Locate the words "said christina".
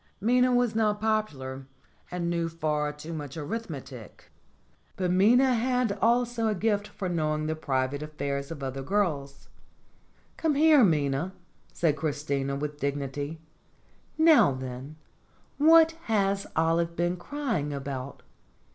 11.71-12.55